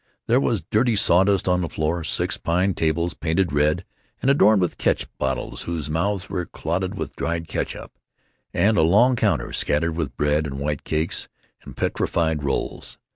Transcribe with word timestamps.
There 0.25 0.39
was 0.39 0.63
dirty 0.63 0.95
sawdust 0.95 1.47
on 1.47 1.61
the 1.61 1.69
floor, 1.69 2.03
six 2.03 2.35
pine 2.35 2.73
tables 2.73 3.13
painted 3.13 3.51
red 3.53 3.85
and 4.19 4.31
adorned 4.31 4.59
with 4.59 4.79
catsup 4.79 5.11
bottles 5.19 5.61
whose 5.65 5.91
mouths 5.91 6.27
were 6.27 6.47
clotted 6.47 6.95
with 6.95 7.15
dried 7.15 7.47
catsup, 7.47 7.91
and 8.51 8.77
a 8.77 8.81
long 8.81 9.15
counter 9.15 9.53
scattered 9.53 9.95
with 9.95 10.17
bread 10.17 10.47
and 10.47 10.59
white 10.59 10.83
cakes 10.83 11.29
and 11.63 11.77
petrified 11.77 12.41
rolls. 12.43 12.97